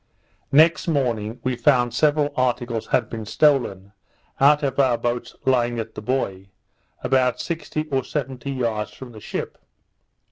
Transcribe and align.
Next 0.51 0.87
morning, 0.87 1.39
we 1.43 1.55
found 1.55 1.93
several 1.93 2.33
articles 2.35 2.87
had 2.87 3.07
been 3.07 3.23
stolen, 3.23 3.91
out 4.39 4.63
of 4.63 4.79
our 4.79 4.97
boats 4.97 5.35
lying 5.45 5.77
at 5.77 5.93
the 5.93 6.01
buoy, 6.01 6.49
about 7.03 7.39
sixty 7.39 7.87
or 7.89 8.03
seventy 8.03 8.49
yards 8.51 8.91
from 8.95 9.11
the 9.11 9.21
ship. 9.21 9.59